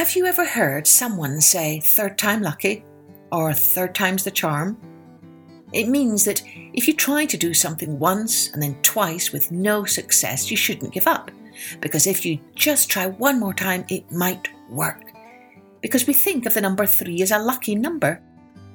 [0.00, 2.86] Have you ever heard someone say third time lucky
[3.30, 4.78] or third time's the charm?
[5.74, 9.84] It means that if you try to do something once and then twice with no
[9.84, 11.30] success, you shouldn't give up.
[11.80, 15.12] Because if you just try one more time, it might work.
[15.82, 18.22] Because we think of the number three as a lucky number.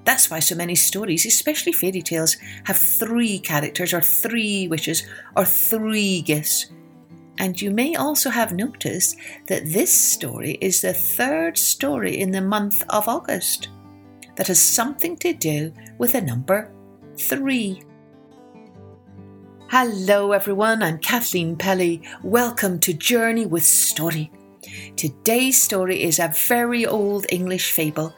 [0.03, 5.43] That's why so many stories, especially fairy tales, have three characters or three wishes or
[5.43, 6.67] three gifts.
[7.37, 9.17] And you may also have noticed
[9.47, 13.69] that this story is the third story in the month of August
[14.35, 16.71] that has something to do with the number
[17.17, 17.83] three.
[19.69, 20.81] Hello, everyone.
[20.81, 22.01] I'm Kathleen Pelley.
[22.23, 24.31] Welcome to Journey with Story.
[24.95, 28.13] Today's story is a very old English fable.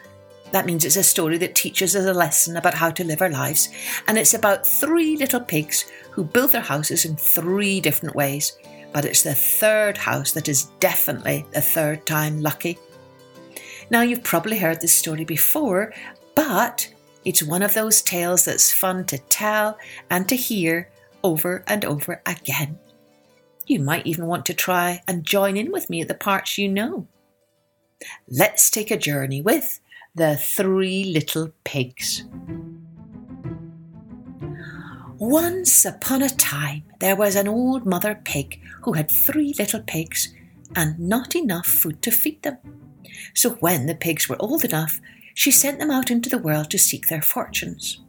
[0.51, 3.29] That means it's a story that teaches us a lesson about how to live our
[3.29, 3.69] lives.
[4.07, 8.57] And it's about three little pigs who built their houses in three different ways.
[8.93, 12.77] But it's the third house that is definitely the third time lucky.
[13.89, 15.93] Now, you've probably heard this story before,
[16.35, 16.91] but
[17.23, 19.77] it's one of those tales that's fun to tell
[20.09, 20.89] and to hear
[21.23, 22.79] over and over again.
[23.65, 26.69] You might even want to try and join in with me at the parts you
[26.69, 27.07] know.
[28.29, 29.79] Let's take a journey with
[30.15, 32.23] the Three Little Pigs.
[35.19, 40.31] Once upon a time, there was an old mother pig who had three little pigs
[40.75, 42.57] and not enough food to feed them.
[43.33, 45.01] So, when the pigs were old enough,
[45.33, 47.99] she sent them out into the world to seek their fortunes.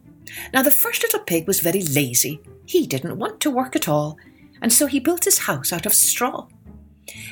[0.53, 2.41] Now, the first little pig was very lazy.
[2.67, 4.19] He didn't want to work at all,
[4.61, 6.47] and so he built his house out of straw.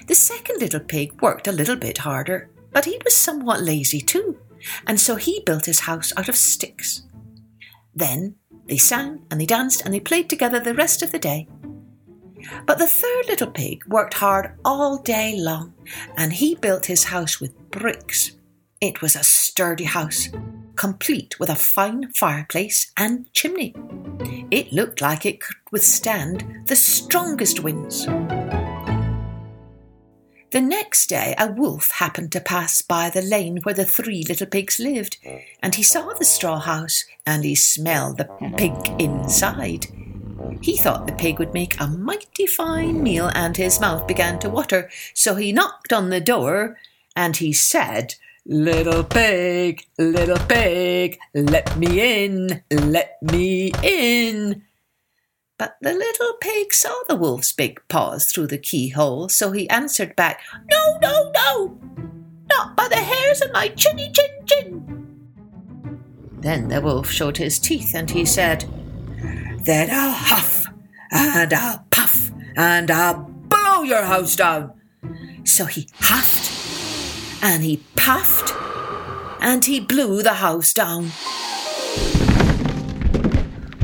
[0.08, 4.40] The second little pig worked a little bit harder, but he was somewhat lazy too,
[4.88, 7.04] and so he built his house out of sticks.
[7.94, 8.36] Then
[8.68, 11.48] they sang and they danced and they played together the rest of the day.
[12.66, 15.74] But the third little pig worked hard all day long,
[16.16, 18.32] and he built his house with bricks.
[18.80, 20.30] It was a sturdy house,
[20.76, 23.74] complete with a fine fireplace and chimney.
[24.52, 28.08] It looked like it could withstand the strongest winds.
[30.52, 34.48] The next day, a wolf happened to pass by the lane where the three little
[34.48, 35.18] pigs lived,
[35.62, 39.88] and he saw the straw house and he smelled the pig inside.
[40.62, 44.50] He thought the pig would make a mighty fine meal, and his mouth began to
[44.50, 46.78] water, so he knocked on the door
[47.14, 48.16] and he said,
[48.46, 54.64] Little pig, little pig, let me in, let me in.
[55.58, 60.16] But the little pig saw the wolf's big paws through the keyhole, so he answered
[60.16, 61.78] back, No, no, no,
[62.48, 65.08] not by the hairs of my chinny chin chin.
[66.40, 68.66] Then the wolf showed his teeth and he said,
[69.64, 70.66] Then I'll huff
[71.12, 74.74] and I'll puff and I'll blow your house down.
[75.44, 78.54] So he huffed and he puffed
[79.42, 81.12] and he blew the house down.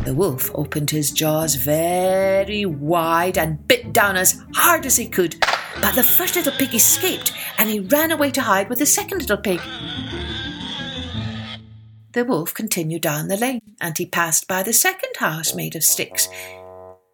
[0.05, 5.39] The wolf opened his jaws very wide and bit down as hard as he could,
[5.81, 9.19] but the first little pig escaped and he ran away to hide with the second
[9.19, 9.61] little pig.
[12.11, 15.83] The wolf continued down the lane and he passed by the second house made of
[15.83, 16.27] sticks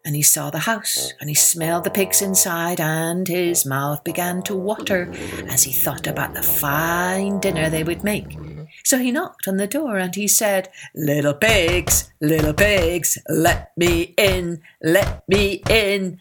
[0.04, 4.42] and he saw the house, and he smelled the pigs inside, and his mouth began
[4.42, 5.12] to water
[5.48, 8.36] as he thought about the fine dinner they would make.
[8.84, 14.14] So he knocked on the door and he said, Little pigs, little pigs, let me
[14.16, 16.20] in, let me in.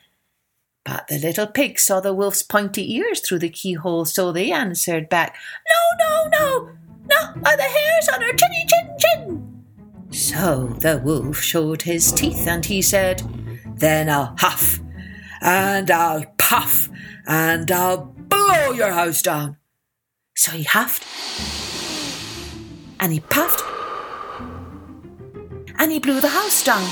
[0.86, 5.10] But the little pigs saw the wolf's pointy ears through the keyhole, so they answered
[5.10, 5.36] back,
[5.70, 6.70] No, no, no,
[7.08, 9.66] not by the hairs on her chinny chin chin.
[10.12, 13.22] So the wolf showed his teeth and he said,
[13.80, 14.80] then I'll huff
[15.42, 16.90] and I'll puff
[17.26, 19.58] and I'll blow your house down.
[20.36, 21.04] So he huffed
[23.00, 23.64] and he puffed
[25.78, 26.84] and he blew the house down.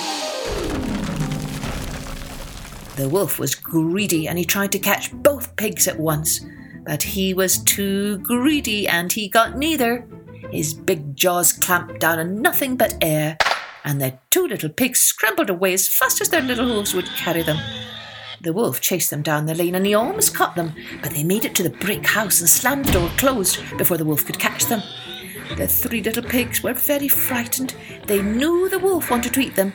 [2.95, 6.43] The wolf was greedy and he tried to catch both pigs at once,
[6.85, 10.07] but he was too greedy and he got neither.
[10.51, 13.37] His big jaws clamped down on nothing but air
[13.83, 17.43] and the two little pigs scrambled away as fast as their little hooves would carry
[17.43, 17.57] them.
[18.41, 21.45] The wolf chased them down the lane and he almost caught them, but they made
[21.45, 24.65] it to the brick house and slammed the door closed before the wolf could catch
[24.65, 24.81] them.
[25.55, 27.73] The three little pigs were very frightened.
[28.07, 29.73] They knew the wolf wanted to eat them,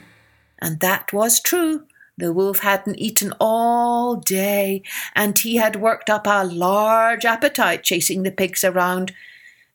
[0.61, 1.87] and that was true.
[2.19, 4.83] The wolf hadn't eaten all day,
[5.15, 9.13] and he had worked up a large appetite chasing the pigs around,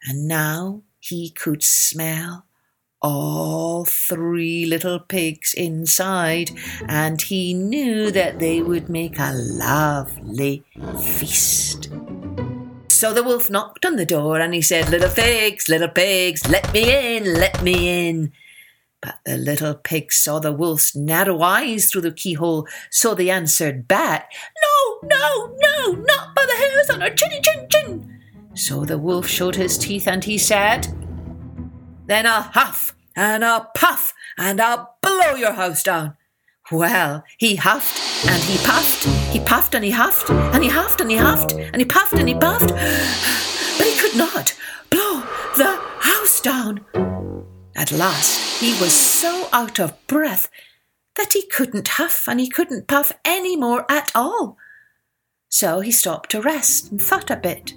[0.07, 2.45] and now he could smell
[3.01, 6.51] all three little pigs inside,
[6.88, 10.63] and he knew that they would make a lovely
[11.01, 11.89] feast.
[12.97, 16.73] So the wolf knocked on the door and he said, Little pigs, little pigs, let
[16.73, 18.31] me in, let me in.
[19.03, 23.88] But the little pigs saw the wolf's narrow eyes through the keyhole, so they answered
[23.88, 24.31] back,
[24.63, 28.19] No, no, no, not by the hairs on our chinny chin chin.
[28.55, 30.88] So the wolf showed his teeth and he said,
[32.07, 36.16] Then I'll huff and I'll puff and I'll blow your house down.
[36.71, 41.09] Well, he huffed and he puffed, he puffed and he huffed, and he huffed and
[41.09, 42.73] he huffed, and he puffed and he puffed,
[43.77, 44.53] but he could not
[44.89, 45.21] blow
[45.55, 46.85] the house down.
[47.73, 50.49] At last, he was so out of breath
[51.15, 54.57] that he couldn't huff and he couldn't puff any more at all.
[55.47, 57.75] So he stopped to rest and thought a bit.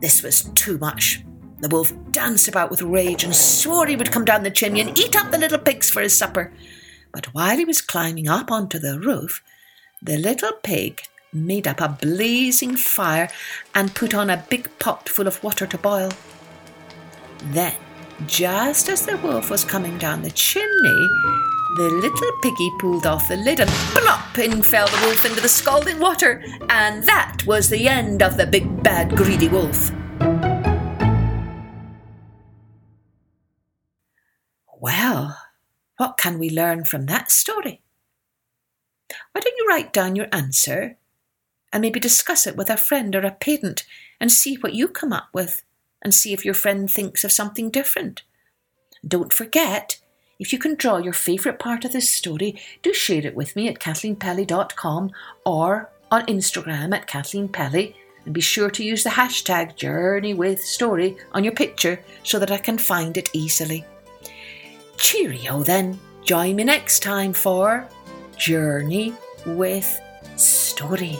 [0.00, 1.24] This was too much.
[1.60, 4.98] The wolf danced about with rage and swore he would come down the chimney and
[4.98, 6.52] eat up the little pigs for his supper.
[7.12, 9.42] But while he was climbing up onto the roof,
[10.02, 13.28] the little pig made up a blazing fire
[13.74, 16.10] and put on a big pot full of water to boil.
[17.50, 17.74] Then,
[18.26, 21.08] just as the wolf was coming down the chimney,
[21.76, 25.48] the little piggy pulled off the lid and plop in fell the wolf into the
[25.48, 29.90] scalding water, and that was the end of the big bad greedy wolf.
[34.80, 35.36] Well,
[35.96, 37.82] what can we learn from that story?
[39.32, 40.96] Why don't you write down your answer
[41.72, 43.84] and maybe discuss it with a friend or a parent
[44.20, 45.62] and see what you come up with
[46.02, 48.22] and see if your friend thinks of something different.
[49.06, 49.98] Don't forget,
[50.38, 53.68] if you can draw your favourite part of this story, do share it with me
[53.68, 55.10] at kathleenpelley.com
[55.44, 57.94] or on Instagram at kathleenpelley
[58.24, 62.78] and be sure to use the hashtag journeywithstory on your picture so that I can
[62.78, 63.84] find it easily.
[64.96, 65.98] Cheerio then.
[66.24, 67.88] Join me next time for
[68.36, 69.14] Journey
[69.46, 70.00] with
[70.36, 71.18] Story.